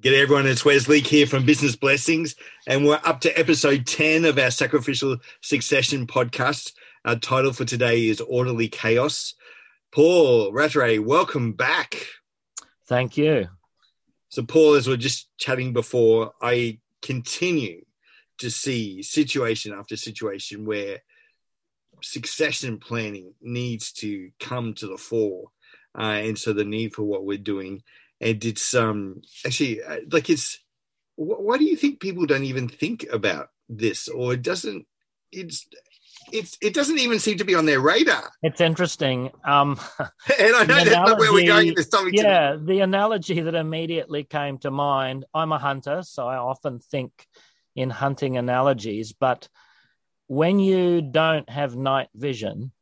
[0.00, 2.36] G'day everyone, it's Wes Leake here from Business Blessings,
[2.68, 6.72] and we're up to episode 10 of our Sacrificial Succession podcast.
[7.04, 9.34] Our title for today is Orderly Chaos.
[9.90, 12.06] Paul Rattray, welcome back.
[12.86, 13.48] Thank you.
[14.28, 17.84] So, Paul, as we are just chatting before, I continue
[18.38, 20.98] to see situation after situation where
[22.04, 25.48] succession planning needs to come to the fore.
[25.98, 27.82] Uh, and so the need for what we're doing
[28.20, 30.58] and it's um actually uh, like it's
[31.16, 34.86] why do you think people don't even think about this or it doesn't
[35.32, 35.66] it's
[36.32, 40.64] it's it doesn't even seem to be on their radar it's interesting um and i
[40.64, 42.74] know that's analogy, not where we're going this topic yeah today.
[42.74, 47.26] the analogy that immediately came to mind i'm a hunter so i often think
[47.76, 49.48] in hunting analogies but
[50.26, 52.72] when you don't have night vision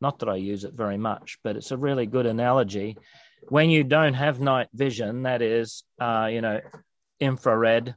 [0.00, 2.96] not that i use it very much but it's a really good analogy
[3.48, 6.60] when you don't have night vision, that is, uh, you know,
[7.20, 7.94] infrared,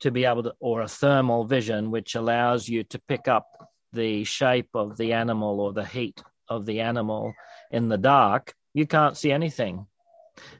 [0.00, 3.46] to be able to, or a thermal vision, which allows you to pick up
[3.92, 7.32] the shape of the animal or the heat of the animal
[7.70, 9.86] in the dark, you can't see anything.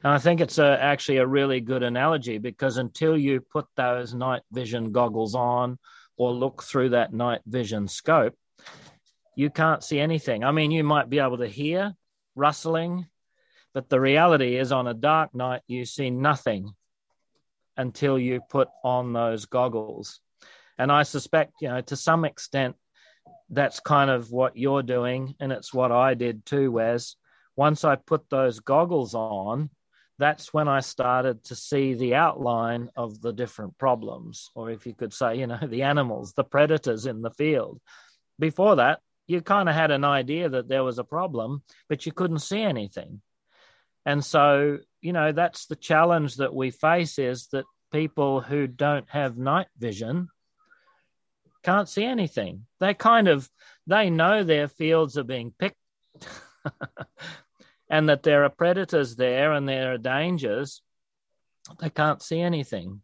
[0.03, 4.13] And I think it's a, actually a really good analogy because until you put those
[4.13, 5.77] night vision goggles on
[6.15, 8.35] or look through that night vision scope,
[9.35, 10.43] you can't see anything.
[10.43, 11.93] I mean, you might be able to hear,
[12.35, 13.07] rustling.
[13.73, 16.73] But the reality is, on a dark night, you see nothing
[17.77, 20.19] until you put on those goggles.
[20.77, 22.75] And I suspect, you know, to some extent,
[23.49, 25.35] that's kind of what you're doing.
[25.39, 27.15] And it's what I did too, Wes.
[27.55, 29.69] Once I put those goggles on,
[30.19, 34.93] that's when I started to see the outline of the different problems, or if you
[34.93, 37.79] could say, you know, the animals, the predators in the field.
[38.39, 42.11] Before that, you kind of had an idea that there was a problem, but you
[42.11, 43.21] couldn't see anything.
[44.05, 49.09] And so, you know, that's the challenge that we face is that people who don't
[49.09, 50.29] have night vision
[51.63, 52.65] can't see anything.
[52.79, 53.49] They kind of
[53.87, 55.77] they know their fields are being picked
[57.89, 60.81] and that there are predators there and there are dangers.
[61.79, 63.01] They can't see anything.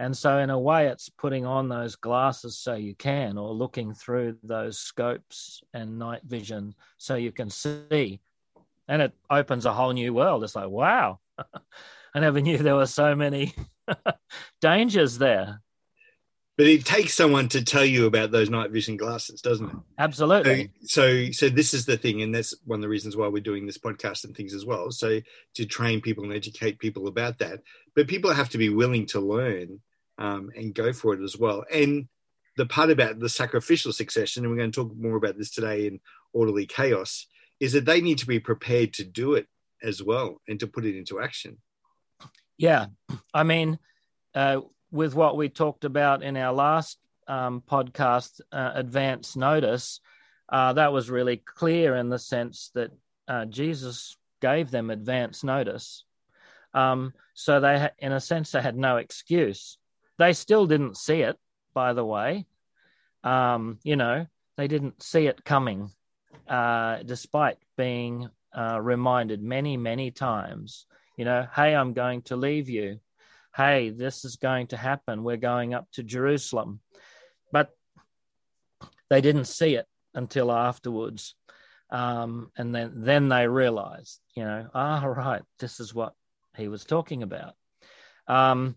[0.00, 3.92] And so, in a way, it's putting on those glasses so you can, or looking
[3.92, 8.22] through those scopes and night vision so you can see.
[8.88, 10.42] And it opens a whole new world.
[10.42, 11.18] It's like, wow,
[12.14, 13.52] I never knew there were so many
[14.62, 15.60] dangers there.
[16.56, 19.76] But it takes someone to tell you about those night vision glasses, doesn't it?
[19.98, 20.70] Absolutely.
[20.84, 23.42] So, so, so this is the thing, and that's one of the reasons why we're
[23.42, 24.90] doing this podcast and things as well.
[24.92, 25.20] So,
[25.56, 27.60] to train people and educate people about that,
[27.94, 29.78] but people have to be willing to learn
[30.20, 31.64] um, and go for it as well.
[31.72, 32.06] And
[32.56, 35.86] the part about the sacrificial succession, and we're going to talk more about this today
[35.86, 35.98] in
[36.32, 37.26] orderly chaos,
[37.58, 39.46] is that they need to be prepared to do it
[39.82, 41.56] as well and to put it into action.
[42.58, 42.86] Yeah,
[43.32, 43.78] I mean,
[44.34, 44.60] uh,
[44.90, 50.00] with what we talked about in our last um, podcast, uh, advance notice,
[50.50, 52.90] uh, that was really clear in the sense that
[53.26, 56.04] uh, Jesus gave them advance notice.
[56.74, 59.78] Um, so they, in a sense, they had no excuse.
[60.20, 61.38] They still didn't see it,
[61.72, 62.44] by the way.
[63.24, 64.26] Um, you know,
[64.58, 65.92] they didn't see it coming,
[66.46, 70.84] uh, despite being uh, reminded many, many times,
[71.16, 73.00] you know, hey, I'm going to leave you.
[73.56, 75.24] Hey, this is going to happen.
[75.24, 76.80] We're going up to Jerusalem.
[77.50, 77.70] But
[79.08, 81.34] they didn't see it until afterwards.
[81.88, 86.12] Um, and then, then they realized, you know, ah, right, this is what
[86.58, 87.54] he was talking about.
[88.28, 88.76] Um,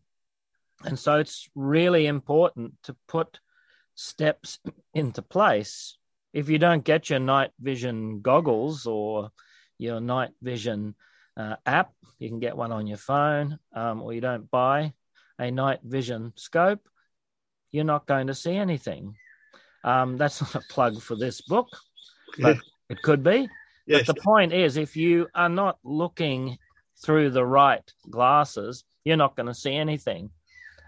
[0.83, 3.39] and so it's really important to put
[3.95, 4.59] steps
[4.93, 5.97] into place.
[6.33, 9.29] If you don't get your night vision goggles or
[9.77, 10.95] your night vision
[11.37, 14.93] uh, app, you can get one on your phone, um, or you don't buy
[15.39, 16.87] a night vision scope,
[17.71, 19.15] you're not going to see anything.
[19.83, 21.67] Um, that's not a plug for this book,
[22.39, 22.57] but
[22.89, 23.47] it could be.
[23.87, 26.57] But the point is, if you are not looking
[27.03, 30.29] through the right glasses, you're not going to see anything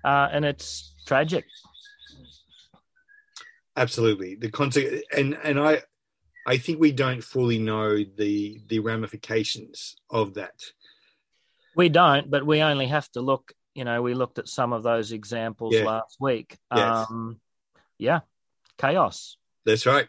[0.06, 1.46] uh, and it's tragic.
[3.76, 5.82] Absolutely, the concept, and and I,
[6.48, 10.54] I think we don't fully know the the ramifications of that.
[11.76, 13.52] We don't, but we only have to look.
[13.74, 15.84] You know, we looked at some of those examples yeah.
[15.84, 16.56] last week.
[16.74, 17.08] Yes.
[17.10, 17.42] Um,
[17.98, 18.22] yeah,
[18.78, 19.36] chaos.
[19.66, 20.08] That's right.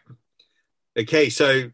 [0.97, 1.71] Okay, so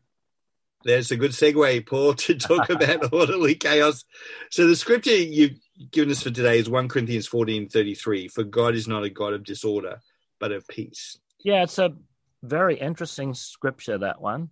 [0.83, 4.05] there's a good segue, Paul, to talk about orderly chaos.
[4.49, 5.59] So the scripture you've
[5.91, 8.27] given us for today is 1 Corinthians 14 33.
[8.27, 9.99] For God is not a God of disorder,
[10.39, 11.17] but of peace.
[11.39, 11.95] Yeah, it's a
[12.41, 14.49] very interesting scripture, that one,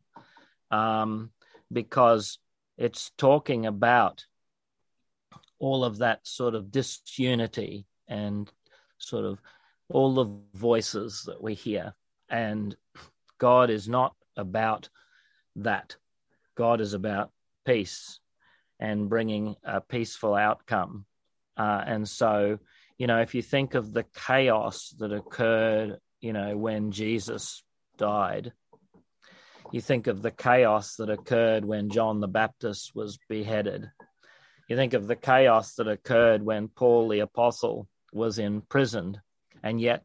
[0.71, 1.31] um,
[1.71, 2.39] because
[2.77, 4.25] it's talking about
[5.59, 8.51] all of that sort of disunity and
[8.97, 9.39] sort of
[9.89, 11.93] all the voices that we hear.
[12.29, 12.75] And
[13.37, 14.89] God is not about
[15.57, 15.95] that.
[16.55, 17.31] God is about
[17.65, 18.19] peace
[18.79, 21.05] and bringing a peaceful outcome.
[21.57, 22.59] Uh, and so,
[22.97, 27.63] you know, if you think of the chaos that occurred, you know, when Jesus
[27.97, 28.53] died,
[29.71, 33.89] you think of the chaos that occurred when John the Baptist was beheaded.
[34.67, 39.19] You think of the chaos that occurred when Paul the Apostle was imprisoned.
[39.63, 40.03] And yet,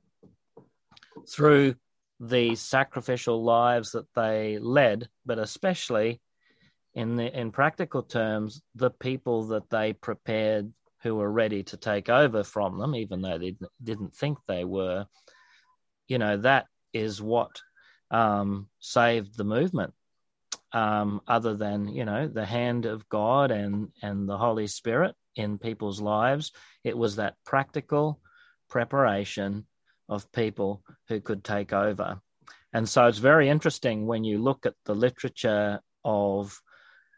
[1.28, 1.75] through
[2.20, 6.20] the sacrificial lives that they led, but especially
[6.94, 10.72] in the in practical terms, the people that they prepared
[11.02, 15.06] who were ready to take over from them, even though they didn't think they were,
[16.08, 17.60] you know, that is what
[18.10, 19.93] um, saved the movement.
[20.72, 25.58] Um, other than you know the hand of God and and the Holy Spirit in
[25.58, 26.52] people's lives,
[26.84, 28.20] it was that practical
[28.69, 29.66] preparation
[30.08, 32.20] of people who could take over.
[32.72, 36.60] And so it's very interesting when you look at the literature of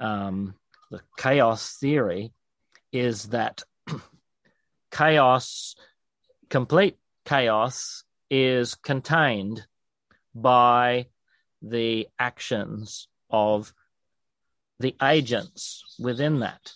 [0.00, 0.54] um,
[0.90, 2.32] the chaos theory,
[2.92, 3.62] is that
[4.90, 5.74] chaos,
[6.48, 9.66] complete chaos, is contained
[10.34, 11.06] by
[11.62, 13.72] the actions of
[14.80, 16.72] the agents within that.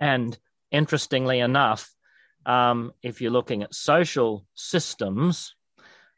[0.00, 0.36] And
[0.70, 1.92] interestingly enough,
[2.46, 5.54] um, if you're looking at social systems,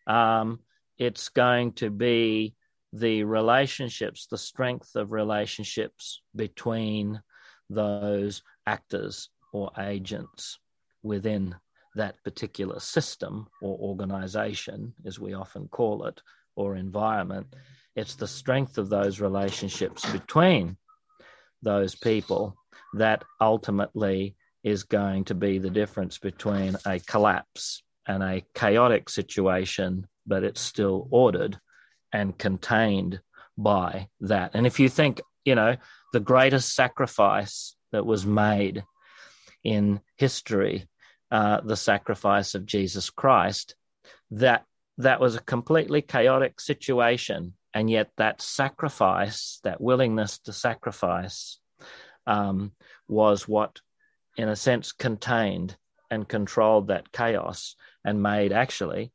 [0.06, 0.60] um,
[0.96, 2.54] it's going to be
[2.92, 7.20] the relationships, the strength of relationships between
[7.68, 10.58] those actors or agents
[11.02, 11.54] within
[11.94, 16.20] that particular system or organization, as we often call it,
[16.56, 17.54] or environment.
[17.96, 20.76] It's the strength of those relationships between
[21.62, 22.56] those people
[22.94, 30.06] that ultimately is going to be the difference between a collapse and a chaotic situation,
[30.26, 31.58] but it's still ordered
[32.12, 33.20] and contained
[33.56, 34.52] by that.
[34.54, 35.76] And if you think, you know,
[36.12, 38.84] the greatest sacrifice that was made
[39.62, 40.86] in history,
[41.30, 43.76] uh, the sacrifice of Jesus Christ,
[44.30, 44.64] that
[44.98, 51.58] that was a completely chaotic situation, and yet that sacrifice, that willingness to sacrifice,
[52.26, 52.72] um,
[53.08, 53.80] was what
[54.36, 55.76] in a sense, contained
[56.10, 59.12] and controlled that chaos and made actually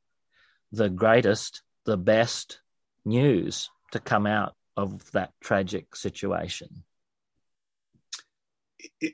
[0.72, 2.60] the greatest, the best
[3.06, 6.84] news to come out of that tragic situation.
[9.00, 9.14] It,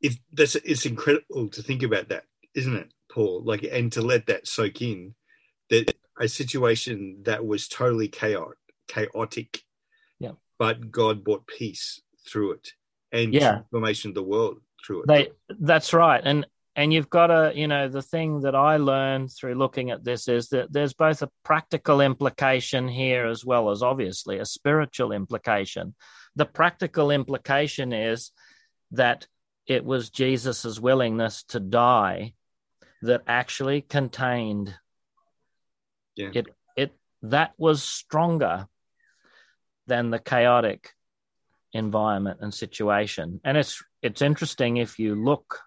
[0.00, 2.24] it, that's, it's incredible to think about that,
[2.54, 3.42] isn't it, Paul?
[3.44, 5.14] Like, and to let that soak in
[5.70, 9.62] that a situation that was totally chaotic, chaotic,
[10.20, 10.32] yeah.
[10.58, 12.72] but God brought peace through it
[13.12, 13.50] and yeah.
[13.50, 15.08] transformation of the world through it.
[15.08, 15.28] They,
[15.58, 16.20] that's right.
[16.24, 16.46] And
[16.76, 20.26] and you've got to, you know, the thing that I learned through looking at this
[20.26, 25.94] is that there's both a practical implication here as well as obviously a spiritual implication.
[26.36, 28.30] The practical implication is
[28.92, 29.26] that
[29.66, 32.34] it was Jesus's willingness to die
[33.02, 34.74] that actually contained
[36.16, 36.30] yeah.
[36.34, 36.46] it
[36.76, 36.92] it
[37.22, 38.66] that was stronger
[39.86, 40.90] than the chaotic
[41.72, 43.40] environment and situation.
[43.44, 45.60] And it's it's interesting if you look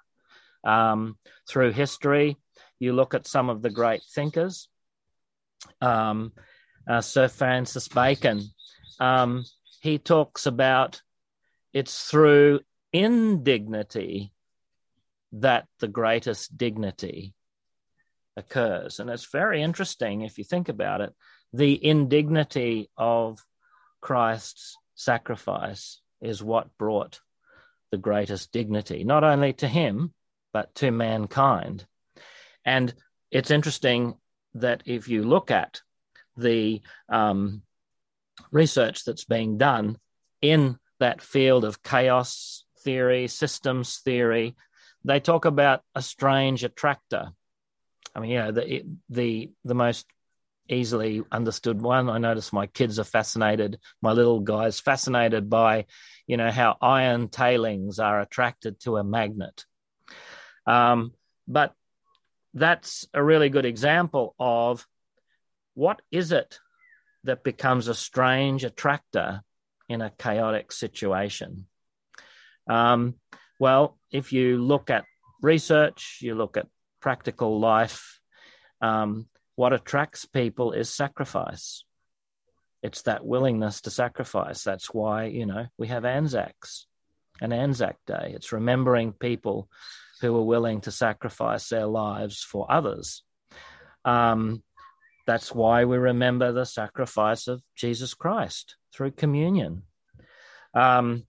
[0.64, 2.38] um, through history,
[2.80, 4.70] you look at some of the great thinkers.
[5.82, 6.34] Um,
[6.90, 8.42] uh, Sir Francis Bacon,
[9.00, 9.44] um,
[9.88, 11.02] he talks about
[11.72, 12.60] it's through
[12.92, 14.34] indignity
[15.32, 17.34] that the greatest dignity
[18.36, 19.00] occurs.
[19.00, 21.14] And it's very interesting if you think about it.
[21.54, 23.40] The indignity of
[24.02, 27.22] Christ's sacrifice is what brought
[27.90, 30.14] the greatest dignity, not only to him,
[30.52, 31.86] but to mankind.
[32.66, 32.94] And
[33.32, 34.16] it's interesting
[34.56, 35.80] that if you look at
[36.36, 37.62] the um,
[38.52, 39.98] research that's being done
[40.42, 44.56] in that field of chaos theory, systems theory,
[45.04, 47.30] they talk about a strange attractor.
[48.16, 50.06] I mean, you know, the the the most
[50.70, 52.10] easily understood one.
[52.10, 55.86] I notice my kids are fascinated, my little guys fascinated by,
[56.26, 59.66] you know, how iron tailings are attracted to a magnet.
[60.66, 61.14] Um,
[61.48, 61.74] but
[62.54, 64.86] that's a really good example of
[65.74, 66.60] what is it
[67.28, 69.42] that becomes a strange attractor
[69.88, 71.68] in a chaotic situation.
[72.70, 73.16] Um,
[73.60, 75.06] well, if you look at
[75.42, 76.68] research, you look at
[77.00, 78.20] practical life,
[78.82, 81.86] um, what attracts people is sacrifice.
[82.84, 84.64] It's that willingness to sacrifice.
[84.64, 86.86] That's why, you know, we have Anzacs.
[87.42, 88.34] and Anzac Day.
[88.36, 89.70] It's remembering people
[90.22, 93.24] who were willing to sacrifice their lives for others.
[94.06, 94.64] Um,
[95.28, 99.84] that's why we remember the sacrifice of Jesus Christ through communion.
[100.74, 101.26] Um,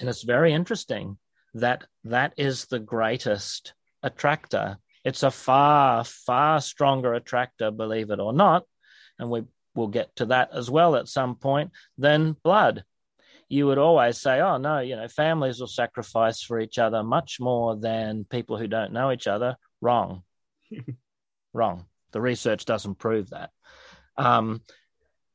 [0.00, 1.18] and it's very interesting
[1.54, 4.78] that that is the greatest attractor.
[5.04, 8.64] It's a far, far stronger attractor, believe it or not.
[9.18, 9.42] And we
[9.74, 12.82] will get to that as well at some point than blood.
[13.50, 17.38] You would always say, oh, no, you know, families will sacrifice for each other much
[17.38, 19.56] more than people who don't know each other.
[19.82, 20.22] Wrong.
[21.52, 21.84] Wrong.
[22.12, 23.50] The research doesn't prove that.
[24.16, 24.62] Um,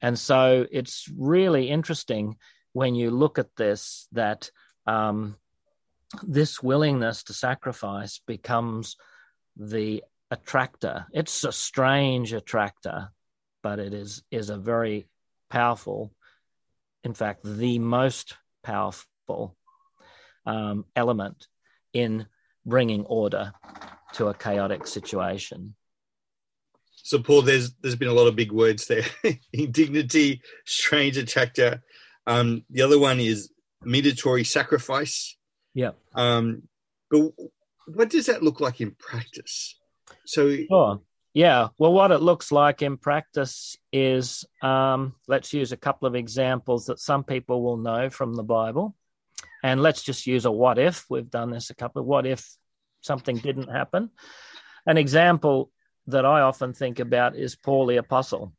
[0.02, 2.38] and so it's really interesting
[2.74, 4.52] when you look at this that
[4.86, 5.36] um,
[6.24, 8.96] this willingness to sacrifice becomes
[9.56, 11.06] the attractor.
[11.12, 13.10] It's a strange attractor,
[13.64, 15.08] but it is is a very
[15.50, 16.14] powerful,
[17.04, 19.56] in fact, the most powerful
[20.46, 21.48] um, element
[21.94, 22.28] in
[22.66, 23.54] bringing order
[24.14, 25.76] to a chaotic situation.
[27.08, 29.06] So, Paul, there's there's been a lot of big words there:
[29.54, 31.82] indignity, strange attractor.
[32.26, 33.50] Um, the other one is
[33.82, 35.38] mediatory sacrifice.
[35.74, 35.92] Yeah.
[36.14, 36.64] Um,
[37.10, 37.32] but
[37.86, 39.80] what does that look like in practice?
[40.26, 41.00] So, sure.
[41.34, 41.70] yeah.
[41.78, 46.88] Well, what it looks like in practice is um, let's use a couple of examples
[46.88, 48.98] that some people will know from the Bible.
[49.64, 51.06] And let's just use a what if.
[51.10, 52.46] We've done this a couple of what if
[53.00, 54.10] something didn't happen.
[54.86, 55.72] An example
[56.08, 58.54] that I often think about is Paul the Apostle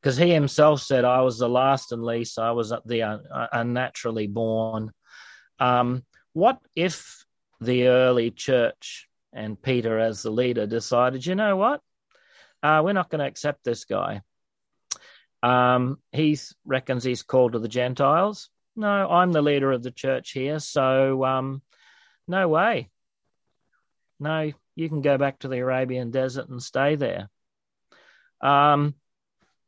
[0.00, 4.92] because he himself said, I was the last and least, I was the unnaturally born.
[5.58, 7.24] Um, what if
[7.60, 11.80] the early church and Peter, as the leader, decided, you know what?
[12.62, 14.22] Uh, we're not going to accept this guy.
[15.42, 18.50] Um, he reckons he's called to the Gentiles.
[18.76, 21.62] No, I'm the leader of the church here, so um,
[22.28, 22.88] no way.
[24.20, 27.28] No, you can go back to the Arabian desert and stay there.
[28.40, 28.94] Um,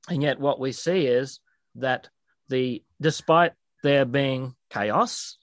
[0.09, 1.41] and yet, what we see is
[1.75, 2.09] that
[2.49, 3.53] the despite
[3.83, 5.37] there being chaos,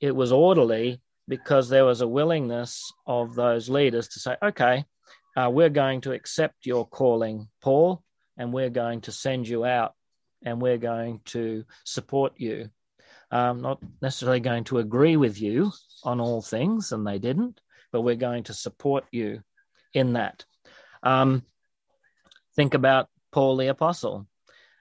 [0.00, 4.84] it was orderly because there was a willingness of those leaders to say, okay,
[5.36, 8.04] uh, we're going to accept your calling, Paul,
[8.36, 9.94] and we're going to send you out
[10.44, 12.70] and we're going to support you.
[13.32, 15.72] Um, not necessarily going to agree with you
[16.04, 17.60] on all things, and they didn't,
[17.92, 19.42] but we're going to support you
[19.94, 20.44] in that.
[21.02, 21.44] Um,
[22.56, 24.26] think about Paul the Apostle,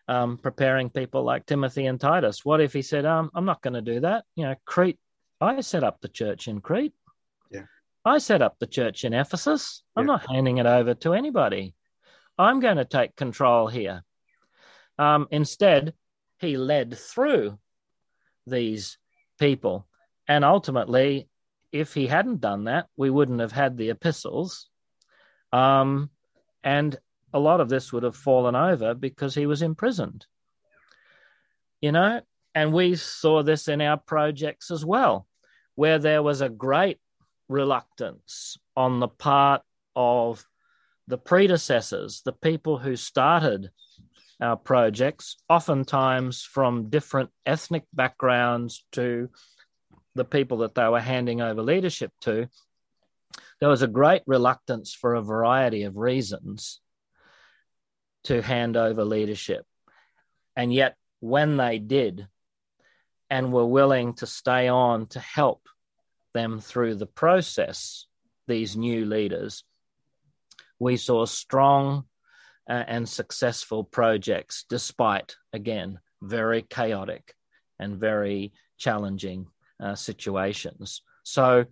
[0.08, 2.44] um, preparing people like Timothy and Titus.
[2.44, 4.26] What if he said, um, I'm not going to do that?
[4.36, 5.00] You know, Crete
[5.42, 6.94] I set up the church in Crete.
[7.50, 7.64] Yeah.
[8.06, 9.84] I set up the church in Ephesus.
[9.96, 10.14] I'm yeah.
[10.14, 11.74] not handing it over to anybody.
[12.38, 14.04] I'm going to take control here.
[15.00, 15.96] Um, instead,
[16.40, 17.58] he led through
[18.46, 19.00] these
[19.40, 19.88] people.
[20.28, 21.28] And ultimately,
[21.72, 24.70] if he hadn't done that, we wouldn't have had the epistles.
[25.54, 26.10] Um,
[26.64, 26.98] and
[27.34, 30.26] a lot of this would have fallen over because he was imprisoned.
[31.82, 32.22] You know,
[32.54, 35.28] and we saw this in our projects as well
[35.76, 37.00] where there was a great
[37.50, 39.62] reluctance on the part
[39.96, 40.46] of
[41.08, 43.72] the predecessors, the people who started
[44.40, 49.30] our projects, oftentimes from different ethnic backgrounds to
[50.16, 52.48] the people that they were handing over leadership to,
[53.60, 56.82] there was a great reluctance for a variety of reasons
[58.24, 59.66] to hand over leadership.
[60.56, 62.28] And yet, when they did,
[63.30, 65.66] and were willing to stay on to help
[66.34, 68.06] them through the process,
[68.48, 69.64] these new leaders,
[70.80, 72.04] we saw strong
[72.70, 77.34] uh, and successful projects, despite, again, very chaotic
[77.80, 79.48] and very challenging
[79.82, 81.02] uh, situations.
[81.24, 81.66] So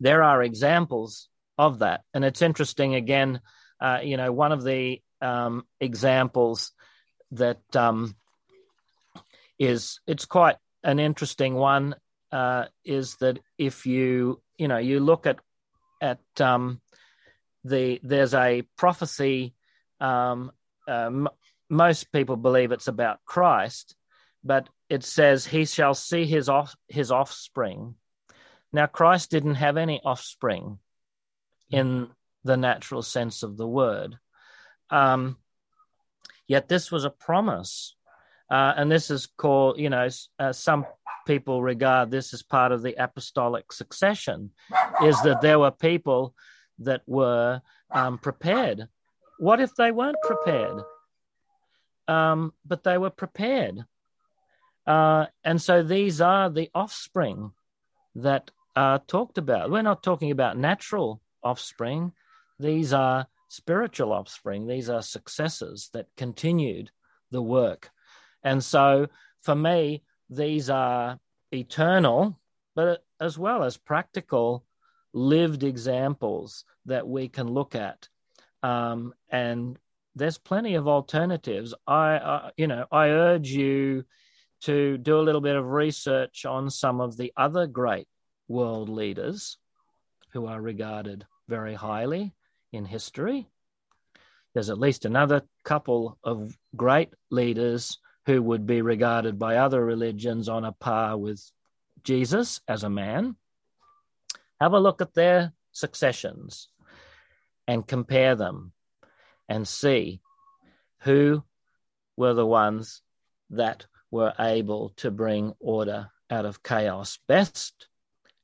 [0.00, 2.02] there are examples of that.
[2.14, 3.40] And it's interesting, again,
[3.80, 6.72] uh, you know, one of the um, examples
[7.32, 8.14] that um,
[9.58, 11.94] is it's quite an interesting one.
[12.32, 15.38] Uh, is that if you you know you look at
[16.00, 16.80] at um,
[17.64, 19.54] the there's a prophecy.
[20.00, 20.52] Um,
[20.86, 21.10] uh,
[21.68, 23.95] most people believe it's about Christ,
[24.46, 27.94] but it says he shall see his off his offspring.
[28.72, 30.78] Now Christ didn't have any offspring
[31.70, 32.08] in
[32.44, 34.18] the natural sense of the word.
[34.90, 35.38] Um,
[36.46, 37.96] yet this was a promise
[38.50, 40.86] uh, and this is called, you know, uh, some
[41.26, 44.50] people regard this as part of the apostolic succession,
[45.02, 46.34] is that there were people
[46.78, 47.60] that were
[47.90, 48.88] um, prepared.
[49.38, 50.82] What if they weren't prepared?
[52.06, 53.84] Um, but they were prepared.
[54.86, 57.52] Uh, and so these are the offspring
[58.14, 59.70] that are talked about.
[59.70, 62.12] We're not talking about natural offspring,
[62.58, 66.90] these are spiritual offspring, these are successors that continued
[67.30, 67.90] the work.
[68.42, 69.08] And so
[69.42, 71.18] for me, these are
[71.52, 72.38] eternal,
[72.74, 74.64] but as well as practical,
[75.12, 78.08] lived examples that we can look at.
[78.62, 79.78] Um, and
[80.14, 81.74] there's plenty of alternatives.
[81.86, 84.04] I, uh, you know, I urge you
[84.66, 88.08] to do a little bit of research on some of the other great
[88.48, 89.58] world leaders
[90.32, 92.34] who are regarded very highly
[92.72, 93.46] in history.
[94.54, 100.48] There's at least another couple of great leaders who would be regarded by other religions
[100.48, 101.40] on a par with
[102.02, 103.36] Jesus as a man.
[104.60, 106.68] Have a look at their successions
[107.68, 108.72] and compare them
[109.48, 110.20] and see
[111.02, 111.44] who
[112.16, 113.02] were the ones
[113.50, 117.88] that were able to bring order out of chaos best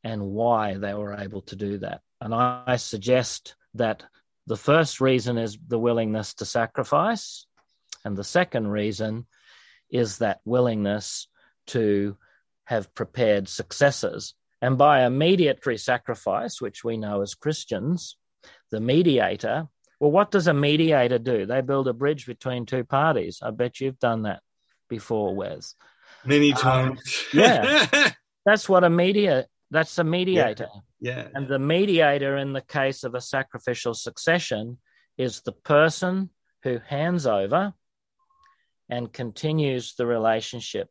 [0.04, 2.00] and why they were able to do that.
[2.20, 4.04] And I suggest that
[4.46, 7.46] the first reason is the willingness to sacrifice.
[8.04, 9.26] And the second reason
[9.90, 11.28] is that willingness
[11.68, 12.16] to
[12.64, 14.34] have prepared successors.
[14.60, 18.16] And by a mediatory sacrifice, which we know as Christians,
[18.70, 19.68] the mediator,
[20.00, 21.46] well, what does a mediator do?
[21.46, 23.40] They build a bridge between two parties.
[23.42, 24.42] I bet you've done that
[24.92, 25.74] before, Wes.
[26.22, 27.24] Many um, times.
[27.32, 28.10] Um, yeah.
[28.44, 30.68] that's what a media that's a mediator.
[31.00, 31.16] Yeah.
[31.16, 31.28] yeah.
[31.34, 34.78] And the mediator in the case of a sacrificial succession
[35.16, 36.28] is the person
[36.62, 37.72] who hands over
[38.90, 40.88] and continues the relationship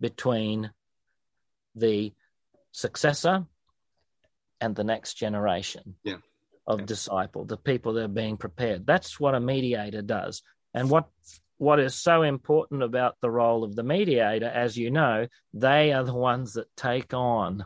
[0.00, 0.70] between
[1.74, 2.14] the
[2.72, 3.44] successor
[4.62, 6.16] and the next generation yeah.
[6.66, 6.86] of yeah.
[6.86, 8.86] disciple, the people that are being prepared.
[8.86, 10.40] That's what a mediator does.
[10.72, 11.08] And what
[11.58, 16.04] what is so important about the role of the mediator, as you know, they are
[16.04, 17.64] the ones that take on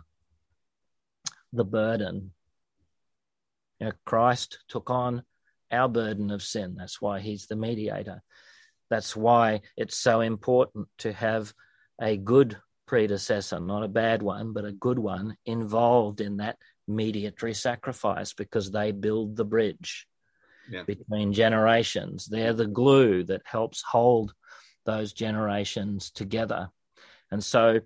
[1.52, 2.32] the burden.
[3.80, 5.23] You know, Christ took on
[5.71, 6.75] our burden of sin.
[6.76, 8.23] That's why he's the mediator.
[8.91, 11.52] That's why it's so important to have
[12.00, 17.54] a good predecessor, not a bad one, but a good one involved in that mediatory
[17.54, 20.07] sacrifice because they build the bridge
[20.71, 20.83] yeah.
[20.85, 22.26] between generations.
[22.26, 24.33] They're the glue that helps hold
[24.85, 26.71] those generations together.
[27.31, 27.81] And so,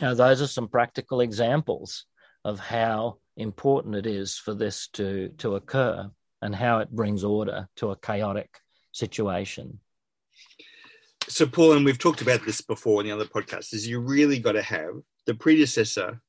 [0.00, 2.06] those are some practical examples
[2.44, 7.68] of how important it is for this to, to occur and how it brings order
[7.76, 8.58] to a chaotic
[8.90, 9.78] situation.
[11.28, 14.40] So, Paul, and we've talked about this before in the other podcasts, is you really
[14.40, 14.94] got to have
[15.26, 16.20] the predecessor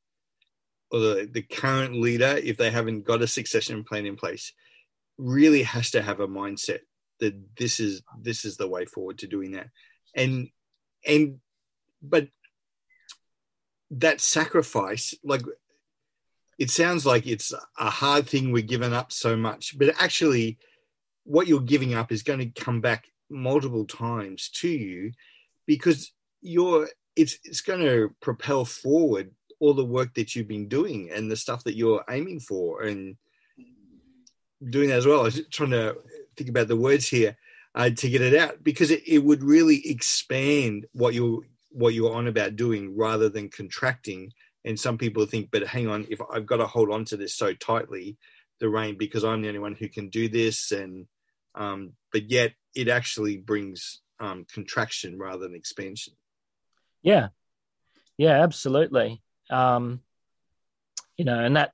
[0.92, 4.54] or the, the current leader, if they haven't got a succession plan in place,
[5.18, 6.80] really has to have a mindset
[7.20, 9.70] that this is this is the way forward to doing that.
[10.16, 10.50] And
[11.06, 11.40] and
[12.02, 12.28] but
[13.92, 15.44] that sacrifice, like
[16.60, 20.58] it sounds like it's a hard thing we're giving up so much, but actually,
[21.24, 25.12] what you're giving up is going to come back multiple times to you
[25.66, 31.10] because you're it's it's going to propel forward all the work that you've been doing
[31.12, 33.16] and the stuff that you're aiming for and
[34.70, 35.22] doing that as well.
[35.22, 35.98] I was trying to
[36.36, 37.38] think about the words here
[37.76, 42.14] uh, to get it out because it, it would really expand what you what you're
[42.14, 44.32] on about doing rather than contracting
[44.66, 47.36] and some people think, but hang on, if I've got to hold on to this
[47.36, 48.18] so tightly,
[48.60, 51.06] the rein, because I'm the only one who can do this, and
[51.56, 56.14] um, but yet it actually brings um, contraction rather than expansion.
[57.02, 57.30] Yeah,
[58.18, 59.22] yeah, absolutely.
[59.50, 60.02] Um,
[61.18, 61.74] you know, and that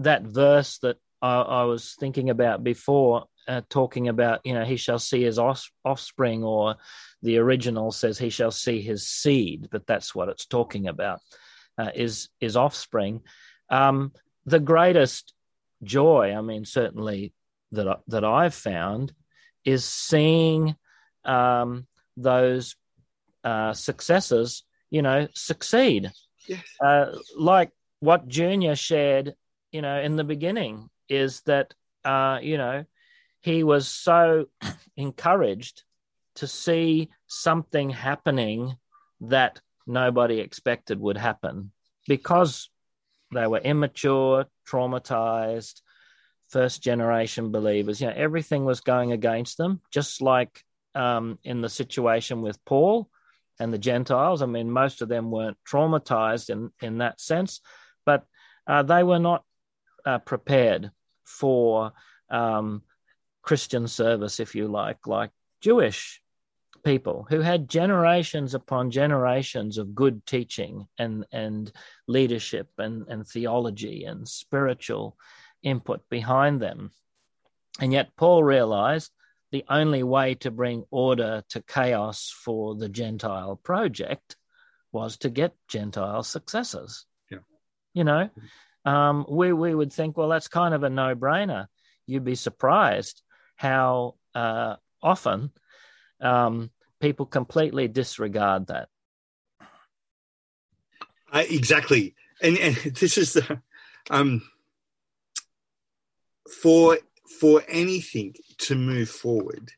[0.00, 4.76] that verse that I, I was thinking about before, uh, talking about you know he
[4.76, 6.76] shall see his off- offspring, or
[7.22, 11.20] the original says he shall see his seed, but that's what it's talking about
[11.78, 13.22] uh, is is offspring.
[13.70, 14.12] Um,
[14.44, 15.32] the greatest
[15.82, 17.32] joy, I mean, certainly
[17.72, 19.12] that that I've found,
[19.64, 20.76] is seeing
[21.24, 22.76] um, those
[23.44, 26.10] uh, successors, you know, succeed.
[26.48, 26.62] Yes.
[26.80, 29.34] Uh, like what Junior shared,
[29.72, 32.84] you know, in the beginning, is that uh, you know
[33.40, 34.46] he was so
[34.96, 35.84] encouraged
[36.36, 38.76] to see something happening
[39.20, 41.72] that nobody expected would happen
[42.06, 42.68] because
[43.32, 45.80] they were immature, traumatized,
[46.48, 48.00] first generation believers.
[48.00, 50.62] You know, everything was going against them, just like
[50.94, 53.08] um, in the situation with Paul
[53.58, 54.42] and the Gentiles.
[54.42, 57.60] I mean, most of them weren't traumatized in, in that sense,
[58.04, 58.24] but
[58.66, 59.44] uh, they were not
[60.04, 60.90] uh, prepared
[61.26, 61.92] for
[62.30, 62.82] um,
[63.42, 66.22] Christian service, if you like, like Jewish
[66.84, 71.72] people who had generations upon generations of good teaching and, and
[72.06, 75.16] leadership and, and theology and spiritual
[75.62, 76.90] input behind them.
[77.80, 79.10] And yet, Paul realized
[79.50, 84.36] the only way to bring order to chaos for the Gentile project
[84.92, 87.04] was to get Gentile successors.
[87.30, 87.38] Yeah.
[87.92, 88.30] You know,
[88.86, 91.66] um, we, we would think, well, that's kind of a no brainer.
[92.06, 93.20] You'd be surprised
[93.56, 95.50] how uh, often
[96.20, 96.70] um,
[97.00, 98.88] people completely disregard that.
[101.32, 102.14] Uh, exactly.
[102.40, 103.60] And, and this is the,
[104.08, 104.42] um,
[106.62, 106.98] for
[107.40, 109.72] for anything to move forward,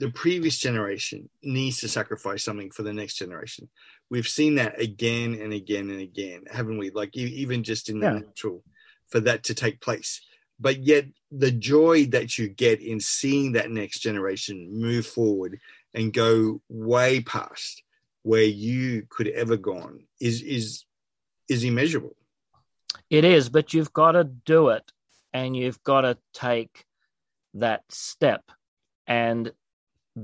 [0.00, 3.68] the previous generation needs to sacrifice something for the next generation.
[4.10, 6.90] We've seen that again and again and again, haven't we?
[6.90, 8.12] Like even just in the yeah.
[8.20, 8.62] natural,
[9.08, 10.20] for that to take place.
[10.60, 15.60] But yet, the joy that you get in seeing that next generation move forward
[15.94, 17.82] and go way past
[18.22, 20.84] where you could ever gone is is
[21.48, 22.16] is immeasurable.
[23.10, 24.90] It is, but you've got to do it,
[25.32, 26.84] and you've got to take
[27.54, 28.42] that step.
[29.06, 29.52] And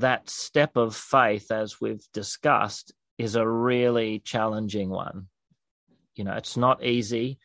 [0.00, 5.28] that step of faith, as we've discussed, is a really challenging one.
[6.16, 7.38] You know, it's not easy.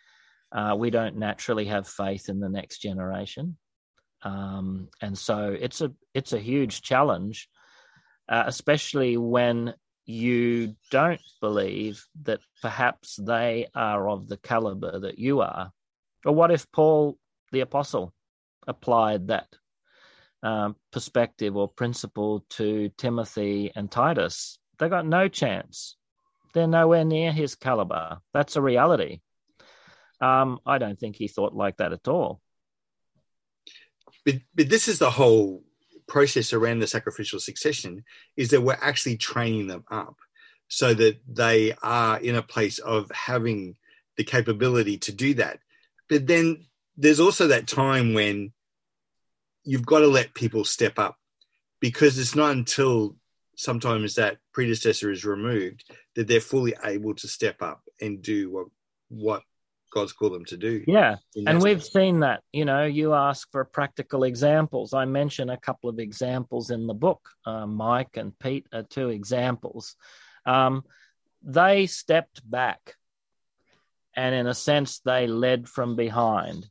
[0.51, 3.57] Uh, we don't naturally have faith in the next generation,
[4.23, 7.47] um, and so it's a it's a huge challenge,
[8.27, 9.73] uh, especially when
[10.05, 15.71] you don't believe that perhaps they are of the caliber that you are.
[16.25, 17.17] Or what if Paul
[17.51, 18.13] the apostle
[18.67, 19.47] applied that
[20.43, 25.95] um, perspective or principle to Timothy and Titus, they got no chance.
[26.53, 28.19] They're nowhere near his caliber.
[28.33, 29.19] That's a reality.
[30.21, 32.41] Um, I don't think he thought like that at all.
[34.25, 35.63] But, but this is the whole
[36.07, 38.03] process around the sacrificial succession
[38.35, 40.17] is that we're actually training them up
[40.67, 43.75] so that they are in a place of having
[44.17, 45.59] the capability to do that.
[46.09, 46.65] But then
[46.97, 48.51] there's also that time when
[49.63, 51.17] you've got to let people step up
[51.79, 53.15] because it's not until
[53.55, 55.83] sometimes that predecessor is removed
[56.15, 58.67] that they're fully able to step up and do what
[59.09, 59.43] what
[59.91, 60.83] God's called them to do.
[60.87, 61.15] Yeah.
[61.47, 62.41] And we've seen that.
[62.53, 64.93] You know, you ask for practical examples.
[64.93, 67.27] I mention a couple of examples in the book.
[67.45, 69.95] Uh, Mike and Pete are two examples.
[70.45, 70.83] Um,
[71.41, 72.95] they stepped back
[74.15, 76.67] and, in a sense, they led from behind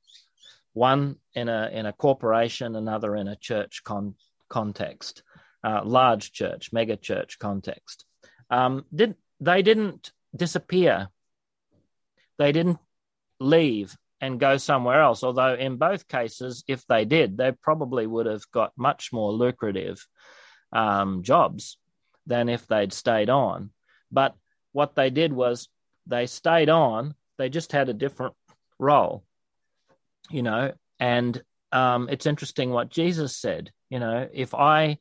[0.78, 4.14] one in a in a corporation, another in a church con-
[4.48, 5.22] context,
[5.64, 8.04] uh, large church, mega church context.
[8.48, 11.08] Um, did they didn't disappear?
[12.38, 12.78] They didn't
[13.40, 15.24] leave and go somewhere else.
[15.24, 20.06] Although in both cases, if they did, they probably would have got much more lucrative
[20.72, 21.76] um, jobs
[22.26, 23.70] than if they'd stayed on.
[24.12, 24.34] But
[24.72, 25.68] what they did was
[26.06, 27.14] they stayed on.
[27.36, 28.34] They just had a different
[28.78, 29.24] role
[30.30, 33.70] you know, and um, it's interesting what Jesus said.
[33.90, 34.98] You know, if I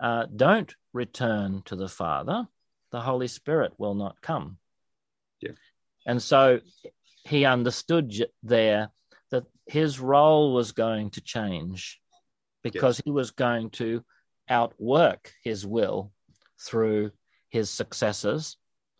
[0.00, 2.46] uh, don't return to the Father,
[2.90, 4.58] the Holy Spirit will not come.
[5.40, 5.52] Yeah.
[6.06, 6.60] And so
[7.24, 8.90] he understood there
[9.30, 12.00] that his role was going to change
[12.62, 13.02] because yes.
[13.04, 14.04] he was going to
[14.48, 16.12] outwork his will
[16.60, 17.10] through
[17.50, 18.56] his successors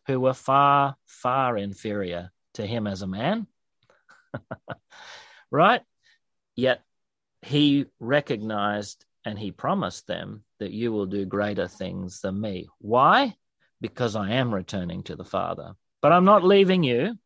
[0.06, 3.46] who were far, far inferior to him as a man.
[5.52, 5.82] right?
[6.56, 6.82] Yet
[7.42, 12.68] he recognized and he promised them that you will do greater things than me.
[12.78, 13.36] Why?
[13.80, 15.74] Because I am returning to the Father.
[16.00, 17.16] But I'm not leaving you.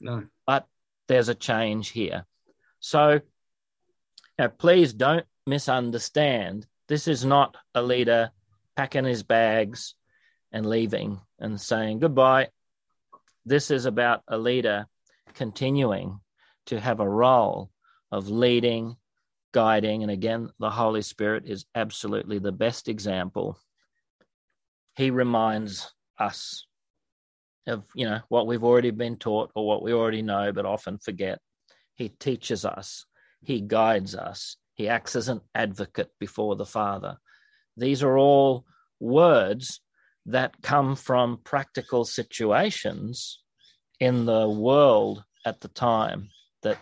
[0.00, 0.24] No.
[0.46, 0.66] But
[1.06, 2.26] there's a change here.
[2.80, 3.20] So
[4.38, 6.66] know, please don't misunderstand.
[6.88, 8.30] This is not a leader
[8.76, 9.94] packing his bags
[10.52, 12.48] and leaving and saying goodbye.
[13.46, 14.86] This is about a leader
[15.34, 16.20] continuing
[16.66, 17.70] to have a role
[18.12, 18.96] of leading,
[19.52, 20.02] guiding.
[20.02, 23.58] And again, the Holy Spirit is absolutely the best example.
[24.96, 26.66] He reminds us
[27.66, 30.98] of, you know, what we've already been taught or what we already know, but often
[30.98, 31.38] forget.
[31.94, 33.06] He teaches us,
[33.40, 37.18] he guides us, he acts as an advocate before the Father.
[37.76, 38.64] These are all
[39.00, 39.80] words
[40.26, 43.40] that come from practical situations
[44.00, 46.30] in the world at the time
[46.62, 46.78] that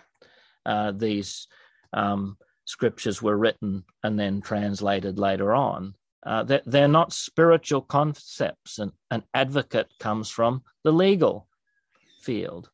[0.64, 1.48] uh, these
[1.92, 5.94] um, scriptures were written and then translated later on.
[6.25, 8.79] Uh, they're, they're, not spiritual concepts.
[8.79, 11.48] And an advocate comes from the legal
[12.20, 12.70] field.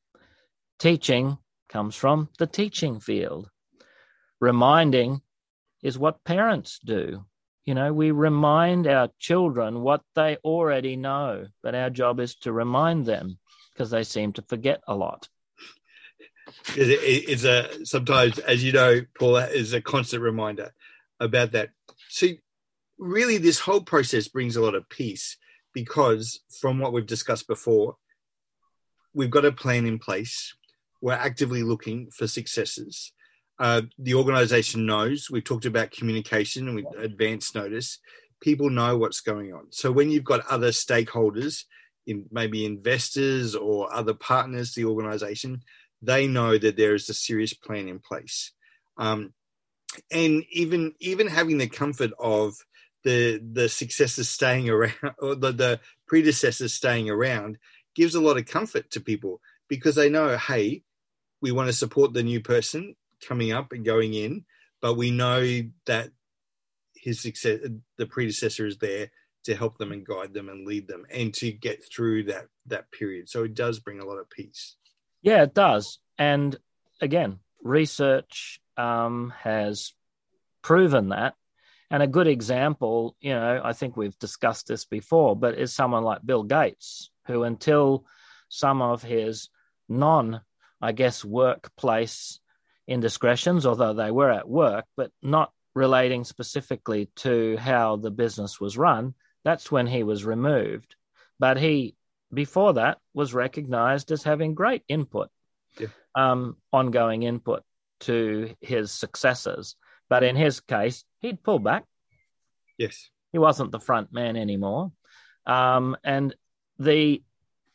[0.79, 3.51] Teaching comes from the teaching field.
[4.41, 5.23] Reminding
[5.83, 7.25] is what parents do.
[7.65, 12.53] you know, we remind our children what they already know, but our job is to
[12.53, 13.39] remind them
[13.73, 15.29] because they seem to forget a lot.
[16.75, 20.73] It's a sometimes, as you know, Paul, is a constant reminder
[21.21, 21.71] about that.
[22.09, 22.41] See,
[22.99, 25.37] really, this whole process brings a lot of peace
[25.73, 27.97] because, from what we've discussed before,
[29.15, 30.55] we've got a plan in place.
[31.01, 33.13] We're actively looking for successes.
[33.59, 37.99] Uh, the organization knows we've talked about communication and with advance notice.
[38.41, 39.67] People know what's going on.
[39.71, 41.65] So when you've got other stakeholders,
[42.09, 45.63] in maybe investors or other partners, the organization,
[46.03, 48.53] they know that there is a serious plan in place.
[48.97, 49.33] Um,
[50.11, 52.57] and even even having the comfort of
[53.05, 57.59] the the successors staying around or the, the predecessors staying around
[57.95, 60.83] gives a lot of comfort to people because they know, hey,
[61.41, 62.95] we want to support the new person
[63.27, 64.45] coming up and going in,
[64.81, 66.11] but we know that
[66.95, 67.61] his success,
[67.97, 69.11] the predecessor, is there
[69.45, 72.91] to help them and guide them and lead them and to get through that that
[72.91, 73.29] period.
[73.29, 74.77] So it does bring a lot of peace.
[75.23, 75.99] Yeah, it does.
[76.19, 76.57] And
[77.01, 79.93] again, research um, has
[80.63, 81.35] proven that.
[81.91, 86.05] And a good example, you know, I think we've discussed this before, but is someone
[86.05, 88.05] like Bill Gates, who until
[88.49, 89.49] some of his
[89.89, 90.43] non,
[90.81, 92.41] I guess, workplace
[92.87, 98.77] indiscretions, although they were at work, but not relating specifically to how the business was
[98.77, 100.95] run, that's when he was removed.
[101.39, 101.95] But he,
[102.33, 105.31] before that, was recognized as having great input,
[105.79, 105.89] yeah.
[106.15, 107.63] um, ongoing input
[108.01, 109.77] to his successors.
[110.09, 111.85] But in his case, he'd pull back.
[112.79, 113.11] Yes.
[113.33, 114.93] He wasn't the front man anymore.
[115.47, 116.35] Um, and
[116.79, 117.23] the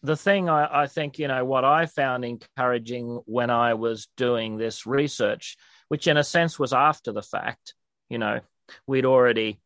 [0.03, 4.57] the thing I, I, think, you know, what I found encouraging when I was doing
[4.57, 5.55] this research,
[5.87, 7.73] which in a sense was after the fact,
[8.09, 8.41] you know,
[8.85, 9.61] we'd already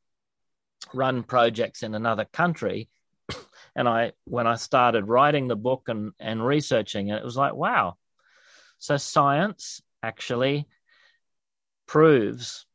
[0.93, 2.87] run projects in another country.
[3.77, 7.53] And I, when I started writing the book and, and researching it, it was like,
[7.53, 7.95] wow.
[8.79, 10.67] So science actually
[11.85, 12.65] proves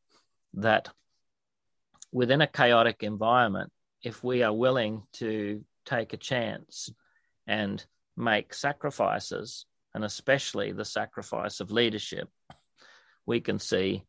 [0.55, 0.89] that
[2.11, 6.89] within a chaotic environment, if we are willing to take a chance
[7.47, 7.85] and
[8.15, 12.29] make sacrifices, and especially the sacrifice of leadership,
[13.25, 14.05] we can see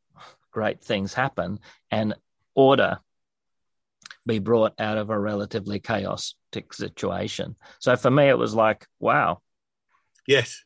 [0.53, 1.59] great things happen
[1.91, 2.15] and
[2.55, 2.99] order
[4.27, 7.57] be brought out of a relatively chaotic situation.
[7.79, 9.41] So for me, it was like, wow.
[10.27, 10.65] Yes,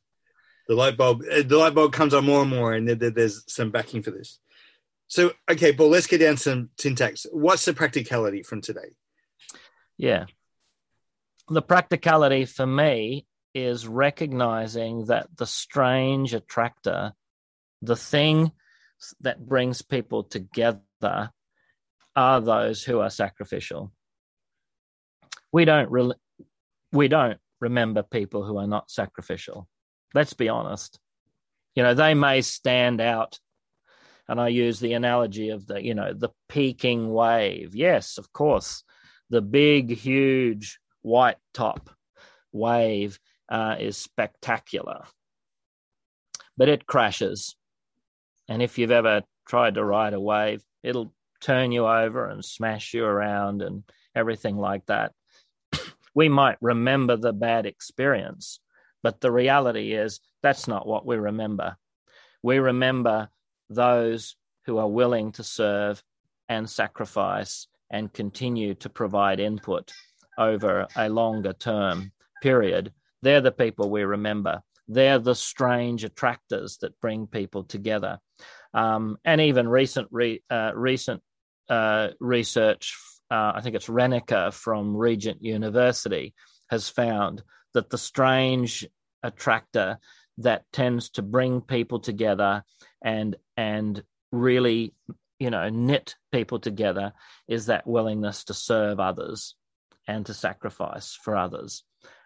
[0.68, 1.22] the light bulb.
[1.22, 4.38] Uh, the light bulb comes on more and more, and there's some backing for this.
[5.08, 7.26] So, okay, Paul, let's get down some syntax.
[7.32, 8.94] What's the practicality from today?
[9.96, 10.26] Yeah,
[11.48, 17.14] the practicality for me is recognizing that the strange attractor,
[17.82, 18.52] the thing
[19.20, 21.30] that brings people together,
[22.18, 23.92] are those who are sacrificial.
[25.52, 26.12] We don't re-
[26.92, 29.68] we don't remember people who are not sacrificial.
[30.14, 30.98] Let's be honest.
[31.76, 33.38] You know, they may stand out
[34.28, 37.76] and I use the analogy of the, you know, the peaking wave.
[37.76, 38.82] Yes, of course,
[39.30, 41.88] the big, huge white top
[42.52, 45.04] wave uh, is spectacular,
[46.56, 47.54] but it crashes.
[48.48, 52.94] And if you've ever tried to ride a wave, it'll turn you over and smash
[52.94, 55.12] you around and everything like that.
[56.14, 58.60] we might remember the bad experience,
[59.02, 61.76] but the reality is that's not what we remember.
[62.42, 63.28] We remember
[63.68, 66.02] those who are willing to serve
[66.48, 69.92] and sacrifice and continue to provide input
[70.38, 72.92] over a longer term period.
[73.22, 74.62] They're the people we remember.
[74.86, 78.18] They're the strange attractors that bring people together.
[78.72, 81.22] Um, and even recent re, uh, recent
[81.68, 82.96] uh, research,
[83.30, 86.34] uh, I think it's Rennaker from Regent University,
[86.70, 87.42] has found
[87.74, 88.86] that the strange
[89.22, 89.98] attractor
[90.38, 92.62] that tends to bring people together
[93.02, 94.94] and and really
[95.38, 97.12] you know knit people together
[97.48, 99.56] is that willingness to serve others
[100.06, 101.82] and to sacrifice for others.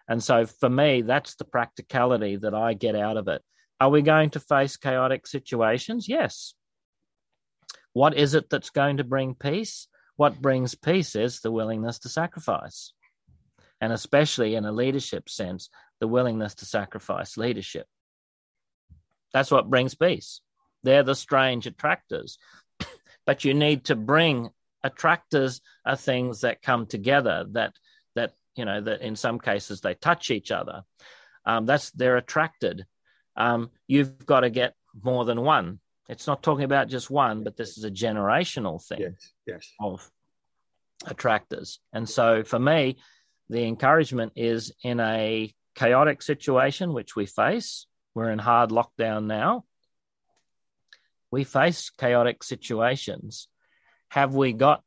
[0.07, 3.41] And so for me that's the practicality that i get out of it.
[3.79, 6.07] Are we going to face chaotic situations?
[6.07, 6.53] Yes
[7.93, 9.87] what is it that's going to bring peace?
[10.15, 12.93] What brings peace is the willingness to sacrifice.
[13.81, 17.87] And especially in a leadership sense, the willingness to sacrifice leadership.
[19.33, 20.41] That's what brings peace.
[20.83, 22.37] They're the strange attractors.
[23.25, 24.49] but you need to bring
[24.83, 27.73] attractors are things that come together that
[28.15, 30.83] that you know that in some cases they touch each other
[31.45, 32.85] um, that's they're attracted
[33.37, 35.79] um, you've got to get more than one
[36.09, 39.71] it's not talking about just one, but this is a generational thing yes, yes.
[39.79, 40.09] of
[41.05, 41.79] attractors.
[41.93, 42.97] And so for me,
[43.49, 47.87] the encouragement is in a chaotic situation, which we face.
[48.13, 49.65] We're in hard lockdown now.
[51.31, 53.47] We face chaotic situations.
[54.09, 54.83] Have we got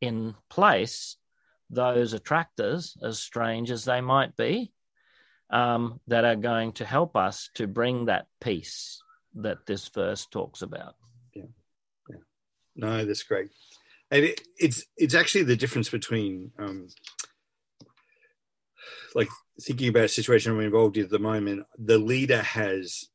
[0.00, 1.16] in place
[1.68, 4.72] those attractors, as strange as they might be,
[5.50, 9.02] um, that are going to help us to bring that peace
[9.36, 10.96] that this verse talks about?
[11.34, 11.44] Yeah,
[12.10, 12.16] yeah.
[12.74, 13.50] No, that's great.
[14.10, 16.88] And it, it's it's actually the difference between um,
[19.14, 19.28] like
[19.60, 23.06] thinking about a situation we're involved in at the moment, the leader has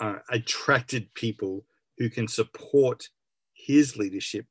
[0.00, 1.64] uh, attracted people
[1.98, 3.08] who can support
[3.52, 4.46] his leadership,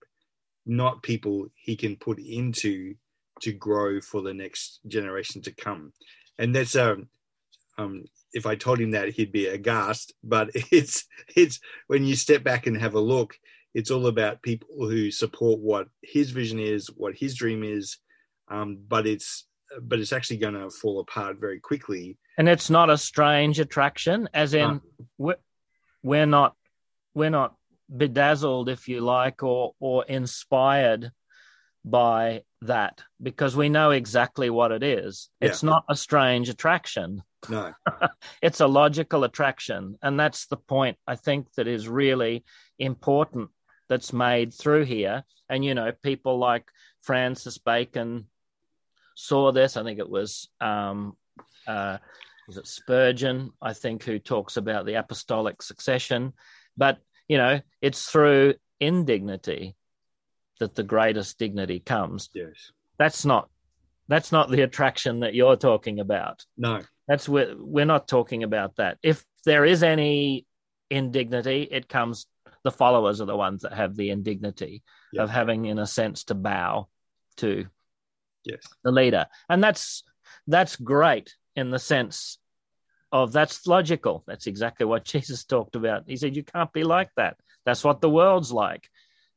[0.65, 2.95] not people he can put into
[3.41, 5.91] to grow for the next generation to come.
[6.37, 7.09] And that's um,
[7.77, 12.43] um, if I told him that he'd be aghast, but it's it's when you step
[12.43, 13.37] back and have a look,
[13.73, 17.97] it's all about people who support what his vision is, what his dream is,
[18.49, 19.47] um, but it's
[19.81, 22.17] but it's actually going to fall apart very quickly.
[22.37, 24.81] And it's not a strange attraction, as in
[25.17, 25.37] we're,
[26.03, 26.55] we're not
[27.13, 27.55] we're not
[27.95, 31.11] bedazzled, if you like, or or inspired
[31.85, 35.29] by that because we know exactly what it is.
[35.39, 35.49] Yeah.
[35.49, 37.23] It's not a strange attraction.
[37.49, 37.73] No,
[38.41, 42.43] it's a logical attraction, and that's the point I think that is really
[42.77, 43.49] important.
[43.89, 46.65] That's made through here, and you know, people like
[47.01, 48.27] Francis Bacon
[49.15, 49.75] saw this.
[49.75, 51.17] I think it was um,
[51.67, 51.97] uh,
[52.47, 56.33] was it Spurgeon, I think, who talks about the apostolic succession.
[56.77, 59.75] But you know, it's through indignity
[60.61, 62.29] that the greatest dignity comes.
[62.33, 63.49] Yes, that's not
[64.07, 66.45] that's not the attraction that you're talking about.
[66.57, 68.97] No, that's we're we're not talking about that.
[69.03, 70.45] If there is any
[70.89, 72.25] indignity, it comes.
[72.63, 74.83] The followers are the ones that have the indignity
[75.17, 76.87] of having, in a sense, to bow
[77.37, 77.65] to
[78.45, 80.03] yes the leader and that's
[80.47, 82.37] that's great in the sense
[83.11, 87.09] of that's logical that's exactly what jesus talked about he said you can't be like
[87.15, 88.89] that that's what the world's like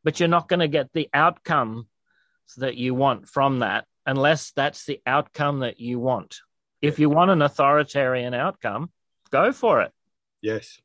[0.04, 1.88] but you're not going to get the outcome
[2.58, 6.40] that you want from that unless that's the outcome that you want.
[6.82, 8.90] If you want an authoritarian outcome
[9.30, 9.90] go for it.
[10.42, 10.78] Yes.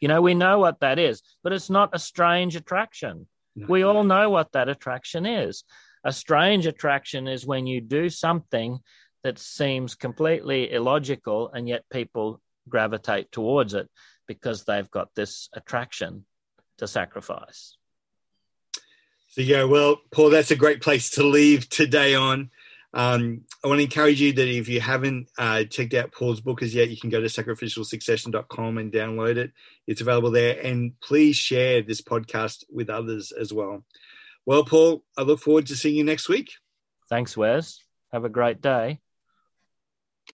[0.00, 3.26] You know we know what that is but it's not a strange attraction.
[3.54, 3.66] No.
[3.68, 5.64] we all know what that attraction is.
[6.04, 8.78] A strange attraction is when you do something
[9.22, 13.88] that seems completely illogical and yet people gravitate towards it
[14.26, 16.24] because they've got this attraction
[16.78, 17.76] to sacrifice.
[19.36, 22.48] So, yeah, well, Paul, that's a great place to leave today on.
[22.94, 26.62] Um, I want to encourage you that if you haven't uh, checked out Paul's book
[26.62, 29.52] as yet, you can go to sacrificialsuccession.com and download it.
[29.86, 30.58] It's available there.
[30.58, 33.84] And please share this podcast with others as well.
[34.46, 36.52] Well, Paul, I look forward to seeing you next week.
[37.10, 37.84] Thanks, Wes.
[38.12, 39.00] Have a great day.